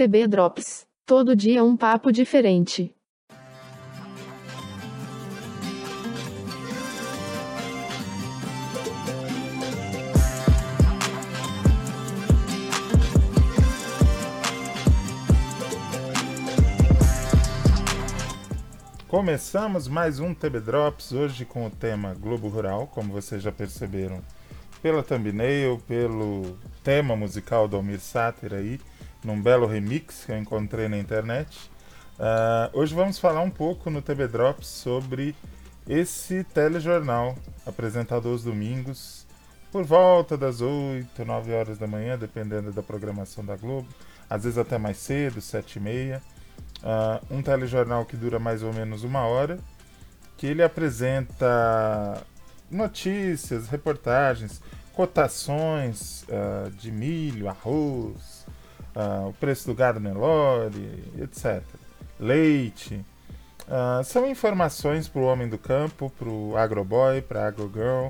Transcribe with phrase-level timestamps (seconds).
[0.00, 0.86] TB Drops.
[1.04, 2.96] Todo dia um papo diferente.
[19.06, 24.22] Começamos mais um TB Drops, hoje com o tema Globo Rural, como vocês já perceberam
[24.80, 28.80] pela thumbnail, pelo tema musical do Almir Sater aí,
[29.24, 31.70] num belo remix que eu encontrei na internet.
[32.18, 35.34] Uh, hoje vamos falar um pouco no TB Drops sobre
[35.88, 39.26] esse telejornal apresentado aos domingos,
[39.72, 43.88] por volta das 8, 9 horas da manhã, dependendo da programação da Globo,
[44.28, 46.22] às vezes até mais cedo, 7 e meia.
[46.82, 49.58] Uh, um telejornal que dura mais ou menos uma hora,
[50.36, 52.22] que ele apresenta
[52.70, 54.60] notícias, reportagens,
[54.94, 58.39] cotações uh, de milho, arroz,
[58.94, 61.62] uh, o preço do gado Nelore, etc.
[62.18, 63.04] Leite.
[63.66, 68.08] Uh, são informações para o homem do campo, para o agroboy, para a agrogirl,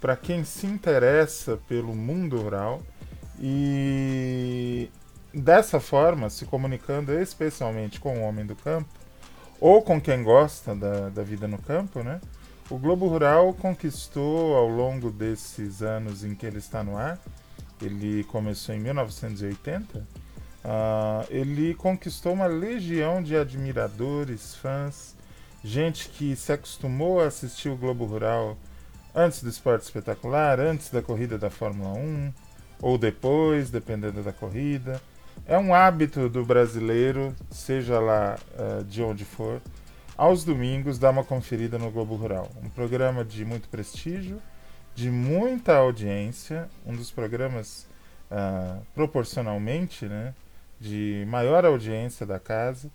[0.00, 2.82] para quem se interessa pelo mundo rural
[3.38, 4.90] e
[5.32, 8.88] dessa forma, se comunicando especialmente com o homem do campo
[9.60, 12.20] ou com quem gosta da, da vida no campo, né?
[12.68, 17.18] O Globo Rural conquistou ao longo desses anos em que ele está no ar,
[17.80, 20.06] ele começou em 1980,
[20.66, 25.14] uh, ele conquistou uma legião de admiradores, fãs,
[25.62, 28.56] gente que se acostumou a assistir o Globo Rural
[29.14, 32.32] antes do esporte espetacular, antes da corrida da Fórmula 1,
[32.82, 35.00] ou depois, dependendo da corrida.
[35.46, 39.62] É um hábito do brasileiro, seja lá uh, de onde for,
[40.16, 42.50] aos domingos dar uma conferida no Globo Rural.
[42.62, 44.42] Um programa de muito prestígio,
[44.94, 47.86] de muita audiência, um dos programas
[48.30, 50.34] uh, proporcionalmente né,
[50.78, 52.90] de maior audiência da casa.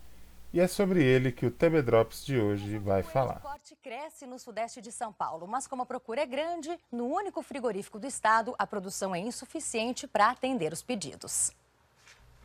[0.52, 3.38] E é sobre ele que o TB Drops de hoje vai falar.
[3.38, 7.06] O corte cresce no sudeste de São Paulo, mas como a procura é grande, no
[7.06, 11.52] único frigorífico do estado, a produção é insuficiente para atender os pedidos.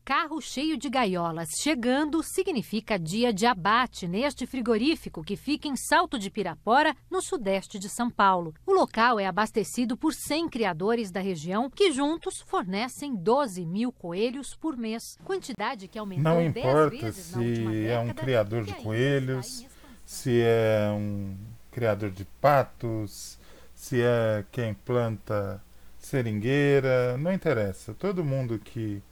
[0.08, 6.18] Carro cheio de gaiolas chegando significa dia de abate neste frigorífico que fica em Salto
[6.18, 8.54] de Pirapora, no sudeste de São Paulo.
[8.66, 14.56] O local é abastecido por 100 criadores da região que juntos fornecem 12 mil coelhos
[14.56, 15.18] por mês.
[15.26, 19.66] Quantidade que aumentou Não importa se é um criador de coelhos,
[20.06, 21.36] se é um
[21.70, 23.38] criador de patos,
[23.74, 25.62] se é quem planta
[26.00, 27.94] seringueira, não interessa.
[27.94, 29.04] Todo mundo que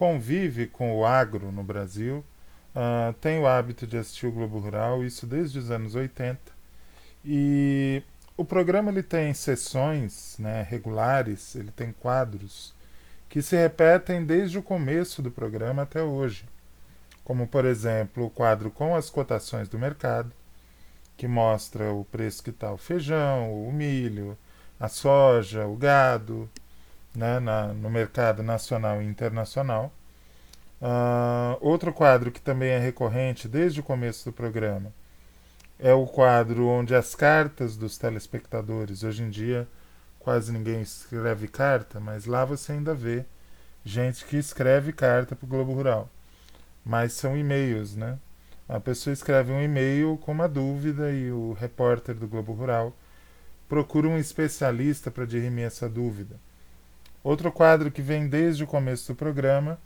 [0.00, 2.24] convive com o agro no Brasil,
[2.74, 6.40] uh, tem o hábito de assistir o Globo Rural, isso desde os anos 80.
[7.22, 8.02] E
[8.34, 12.74] o programa ele tem sessões né, regulares, ele tem quadros
[13.28, 16.46] que se repetem desde o começo do programa até hoje.
[17.22, 20.32] Como, por exemplo, o quadro com as cotações do mercado,
[21.14, 24.34] que mostra o preço que está o feijão, o milho,
[24.80, 26.48] a soja, o gado,
[27.14, 29.92] né, na, no mercado nacional e internacional.
[30.80, 34.92] Uh, outro quadro que também é recorrente desde o começo do programa
[35.78, 39.66] é o quadro onde as cartas dos telespectadores, hoje em dia
[40.18, 43.24] quase ninguém escreve carta, mas lá você ainda vê
[43.82, 46.10] gente que escreve carta para o Globo Rural.
[46.84, 48.18] Mas são e-mails, né?
[48.68, 52.94] A pessoa escreve um e-mail com uma dúvida e o repórter do Globo Rural
[53.68, 56.36] procura um especialista para dirimir essa dúvida.
[57.22, 59.78] Outro quadro que vem desde o começo do programa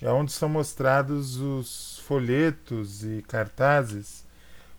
[0.00, 4.24] é onde são mostrados os folhetos e cartazes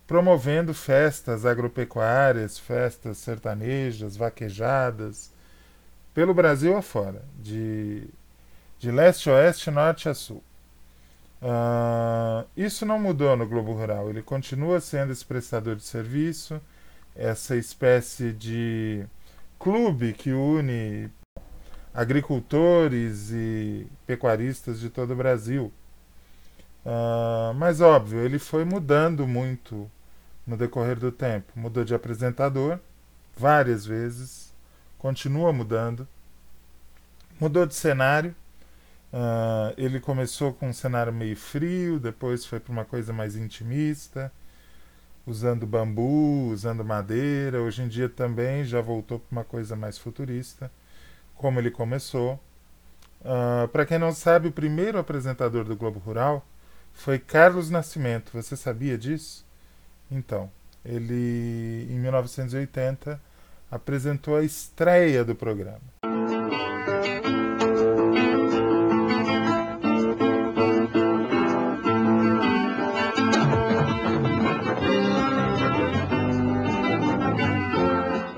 [0.06, 5.32] promovendo festas agropecuárias, festas sertanejas, vaquejadas,
[6.14, 8.08] pelo Brasil afora, de,
[8.78, 10.44] de leste a oeste, norte a sul.
[11.42, 16.62] Uh, isso não mudou no Globo Rural, ele continua sendo esse prestador de serviço,
[17.16, 19.06] essa espécie de
[19.60, 21.10] clube que une
[21.94, 25.72] agricultores e pecuaristas de todo o Brasil.
[26.86, 29.90] Uh, mas óbvio, ele foi mudando muito
[30.46, 31.54] no decorrer do tempo.
[31.56, 32.80] Mudou de apresentador
[33.38, 34.54] várias vezes,
[34.98, 36.08] continua mudando.
[37.40, 38.36] Mudou de cenário.
[39.14, 44.32] Uh, ele começou com um cenário meio frio, depois foi para uma coisa mais intimista,
[45.28, 47.62] usando bambu, usando madeira.
[47.62, 50.72] Hoje em dia também já voltou para uma coisa mais futurista
[51.44, 52.40] como ele começou.
[53.22, 56.42] Ah, uh, Para quem não sabe, o primeiro apresentador do Globo Rural
[56.94, 58.32] foi Carlos Nascimento.
[58.32, 59.46] Você sabia disso?
[60.10, 60.50] Então,
[60.86, 63.20] ele, em 1980,
[63.70, 65.82] apresentou a estreia do programa.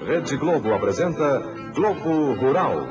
[0.08, 2.88] Rede Globo apresenta Globo Rural.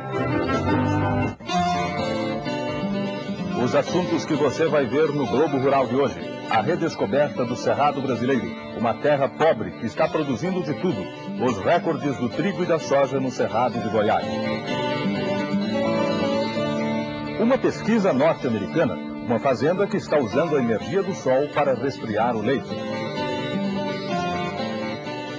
[3.65, 6.21] Os assuntos que você vai ver no Globo Rural de hoje.
[6.51, 8.45] A redescoberta do Cerrado Brasileiro,
[8.77, 11.01] uma terra pobre que está produzindo de tudo.
[11.43, 14.27] Os recordes do trigo e da soja no Cerrado de Goiás.
[17.41, 22.43] Uma pesquisa norte-americana, uma fazenda que está usando a energia do sol para resfriar o
[22.43, 22.69] leite.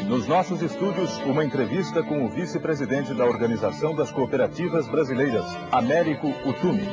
[0.08, 6.88] Nos nossos estúdios, uma entrevista com o vice-presidente da Organização das Cooperativas Brasileiras, Américo Utumi.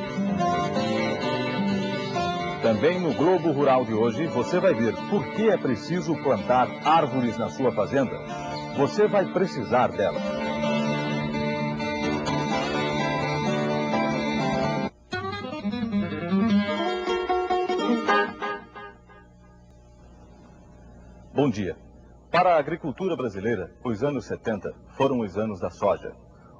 [2.63, 7.37] Também no Globo Rural de hoje, você vai ver por que é preciso plantar árvores
[7.37, 8.17] na sua fazenda.
[8.77, 10.23] Você vai precisar delas.
[21.31, 21.77] Bom dia.
[22.33, 26.15] Para a agricultura brasileira, os anos 70 foram os anos da soja.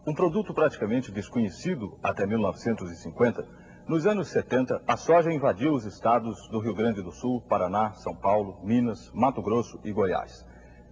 [0.06, 3.44] Um produto praticamente desconhecido até 1950,
[3.88, 8.16] nos anos 70, a soja invadiu os estados do Rio Grande do Sul, Paraná, São
[8.16, 10.46] Paulo, Minas, Mato Grosso e Goiás.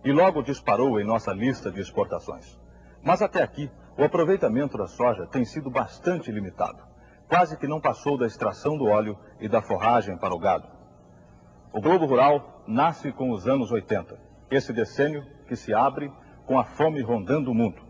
[0.04, 2.60] E logo disparou em nossa lista de exportações.
[3.04, 6.82] Mas até aqui, o aproveitamento da soja tem sido bastante limitado.
[7.30, 10.68] Quase que não passou da extração do óleo e da forragem para o gado.
[11.72, 16.12] O Globo Rural nasce com os anos 80 esse decênio que se abre
[16.46, 17.82] com a fome rondando o mundo.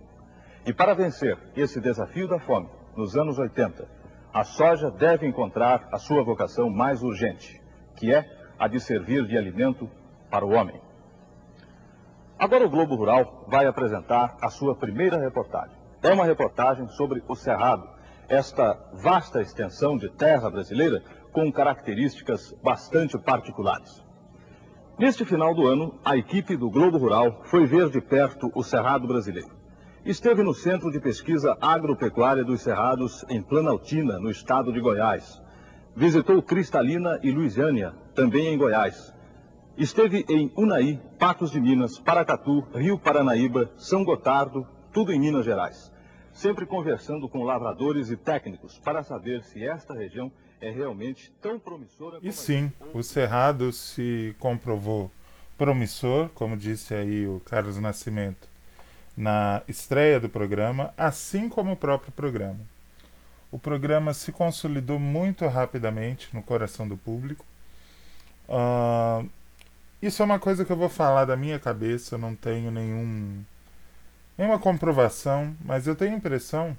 [0.66, 3.88] E para vencer esse desafio da fome, nos anos 80,
[4.32, 7.60] a soja deve encontrar a sua vocação mais urgente,
[7.96, 8.26] que é
[8.60, 9.90] a de servir de alimento
[10.30, 10.80] para o homem.
[12.38, 15.76] Agora o Globo Rural vai apresentar a sua primeira reportagem.
[16.02, 17.88] É uma reportagem sobre o Cerrado,
[18.28, 24.01] esta vasta extensão de terra brasileira com características bastante particulares.
[25.00, 29.08] Neste final do ano, a equipe do Globo Rural foi ver de perto o Cerrado
[29.08, 29.50] brasileiro.
[30.06, 35.42] Esteve no Centro de Pesquisa Agropecuária dos Cerrados, em Planaltina, no estado de Goiás.
[35.96, 39.14] Visitou Cristalina e Luisiânia, também em Goiás.
[39.78, 45.92] Esteve em Unai, Patos de Minas, Paracatu, Rio Paranaíba, São Gotardo, tudo em Minas Gerais.
[46.32, 50.32] Sempre conversando com lavradores e técnicos para saber se esta região
[50.62, 52.20] é realmente tão promissora.
[52.22, 55.12] E sim, o Cerrado se comprovou
[55.58, 58.48] promissor, como disse aí o Carlos Nascimento
[59.18, 62.60] na estreia do programa, assim como o próprio programa.
[63.52, 67.46] O programa se consolidou muito rapidamente no coração do público.
[68.48, 69.30] Uh,
[70.02, 73.44] isso é uma coisa que eu vou falar da minha cabeça, eu não tenho nenhum,
[74.38, 76.78] nenhuma comprovação, mas eu tenho a impressão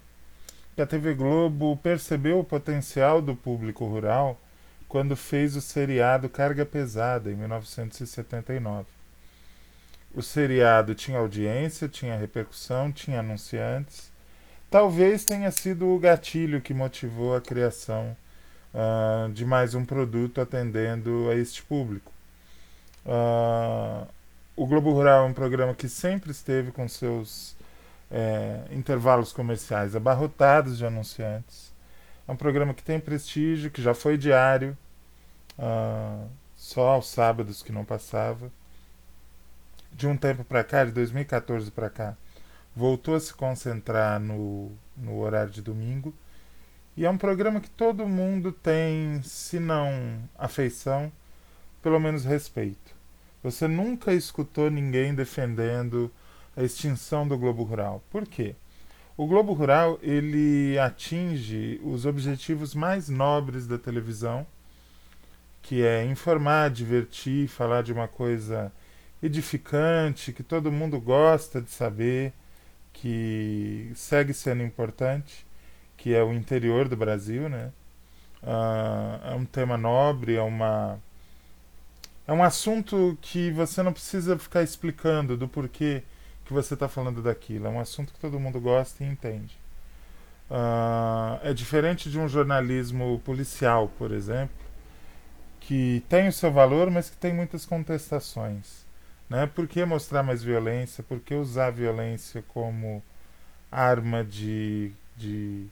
[0.74, 4.38] que a TV Globo percebeu o potencial do público rural
[4.88, 8.86] quando fez o seriado Carga Pesada, em 1979.
[10.14, 14.10] O seriado tinha audiência, tinha repercussão, tinha anunciantes.
[14.70, 18.16] Talvez tenha sido o gatilho que motivou a criação
[18.74, 22.12] uh, de mais um produto atendendo a este público.
[23.06, 24.06] Uh,
[24.54, 27.56] o Globo Rural é um programa que sempre esteve com seus
[28.12, 31.72] é, intervalos comerciais abarrotados de anunciantes.
[32.28, 34.76] É um programa que tem prestígio, que já foi diário,
[35.58, 38.52] uh, só aos sábados que não passava.
[39.90, 42.16] De um tempo para cá, de 2014 para cá,
[42.76, 46.14] voltou a se concentrar no, no horário de domingo.
[46.96, 51.10] E é um programa que todo mundo tem, se não afeição,
[51.82, 52.94] pelo menos respeito.
[53.42, 56.10] Você nunca escutou ninguém defendendo
[56.56, 58.02] a extinção do Globo Rural.
[58.10, 58.54] Por quê?
[59.16, 64.46] O Globo Rural ele atinge os objetivos mais nobres da televisão,
[65.60, 68.72] que é informar, divertir, falar de uma coisa
[69.22, 72.32] edificante, que todo mundo gosta de saber,
[72.92, 75.46] que segue sendo importante,
[75.96, 77.70] que é o interior do Brasil, né?
[78.42, 80.98] Uh, é um tema nobre, é uma
[82.26, 86.02] é um assunto que você não precisa ficar explicando do porquê
[86.44, 87.66] que você está falando daquilo.
[87.66, 89.56] É um assunto que todo mundo gosta e entende.
[90.50, 94.54] Uh, é diferente de um jornalismo policial, por exemplo,
[95.60, 98.84] que tem o seu valor, mas que tem muitas contestações.
[99.30, 99.46] Né?
[99.46, 101.02] Por que mostrar mais violência?
[101.02, 103.02] Por que usar a violência como
[103.70, 105.66] arma de, de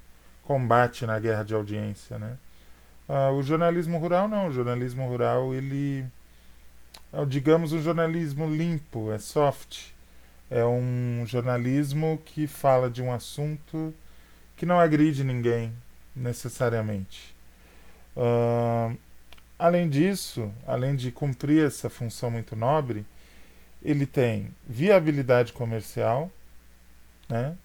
[0.44, 2.18] combate na guerra de audiência?
[2.18, 2.38] Né?
[3.08, 4.48] Uh, o jornalismo rural não.
[4.48, 6.06] O jornalismo rural, ele
[7.12, 9.90] é, digamos, um jornalismo limpo, é soft
[10.50, 13.94] é um jornalismo que fala de um assunto
[14.56, 15.72] que não agride ninguém
[16.14, 17.34] necessariamente.
[18.16, 18.96] Uh,
[19.58, 23.06] além disso, além de cumprir essa função muito nobre,
[23.82, 26.30] ele tem viabilidade comercial,
[27.28, 27.56] né?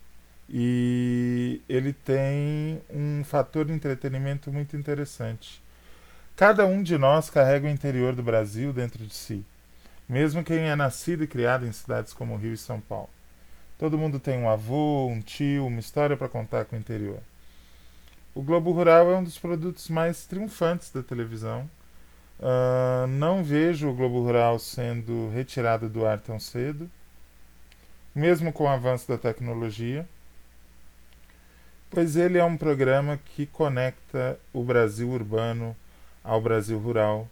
[0.47, 5.61] E ele tem um fator de entretenimento muito interessante.
[6.35, 9.43] Cada um de nós carrega o interior do Brasil dentro de si,
[10.07, 13.09] mesmo quem é nascido e criado em cidades como Rio e São Paulo.
[13.77, 17.19] Todo mundo tem um avô, um tio, uma história para contar com o interior.
[18.33, 21.69] O Globo Rural é um dos produtos mais triunfantes da televisão.
[22.39, 26.89] Uh, não vejo o Globo Rural sendo retirado do ar tão cedo,
[28.13, 30.07] mesmo com o avanço da tecnologia,
[31.89, 35.75] pois ele é um programa que conecta o Brasil urbano
[36.23, 37.29] ao Brasil rural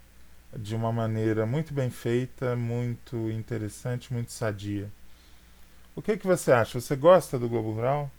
[0.58, 4.90] de uma maneira muito bem feita, muito interessante, muito sadia.
[5.96, 6.80] O que, que você acha?
[6.80, 8.10] Você gosta do Globo Rural?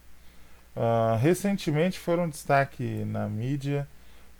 [0.76, 3.88] Uh, recentemente foram destaque na mídia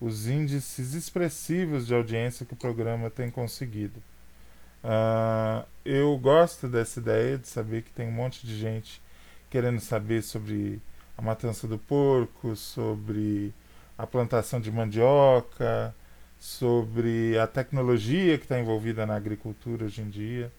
[0.00, 4.02] os índices expressivos de audiência que o programa tem conseguido.
[4.82, 9.00] Uh, eu gosto dessa ideia de saber que tem um monte de gente
[9.48, 10.82] querendo saber sobre
[11.16, 13.54] a matança do porco, sobre
[13.96, 15.94] a plantação de mandioca,
[16.44, 20.52] sobre a tecnologia que está envolvida na agricultura hoje em dia.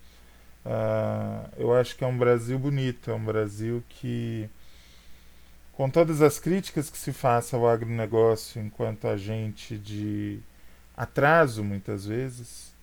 [0.66, 4.50] Uh, eu acho que é um Brasil bonito, é um Brasil que,
[5.74, 10.40] com todas as críticas que se faça ao agronegócio enquanto agente de
[10.98, 12.74] atraso, muitas vezes,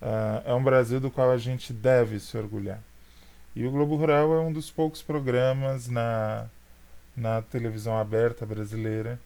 [0.00, 2.80] uh, é um Brasil do qual a gente deve se orgulhar.
[3.54, 6.46] E o Globo Rural é um dos poucos programas na,
[7.14, 9.20] na televisão aberta brasileira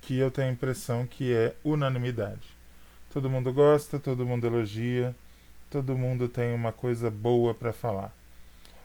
[0.00, 2.56] que eu tenho a impressão que é unanimidade.
[3.12, 5.14] Todo mundo gosta, todo mundo elogia,
[5.70, 8.12] todo mundo tem uma coisa boa para falar.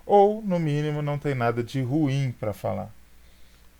[0.06, 2.92] Ou, no mínimo, não tem nada de ruim para falar.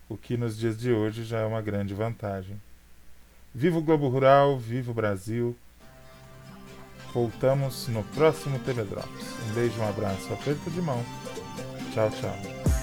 [0.08, 2.60] O que nos dias de hoje já é uma grande vantagem.
[3.54, 5.56] Viva o Globo Rural, viva o Brasil.
[7.12, 9.26] Voltamos no próximo TV Drops.
[9.48, 11.04] Um beijo, um abraço, aperto de mão.
[11.92, 12.73] Tchau, tchau.